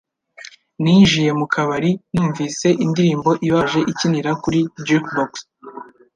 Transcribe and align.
Ninjiye 0.83 1.31
mu 1.39 1.45
kabari, 1.53 1.91
numvise 2.13 2.67
indirimbo 2.85 3.31
ibabaje 3.47 3.79
ikinira 3.91 4.31
kuri 4.43 4.59
jukebox 4.87 5.33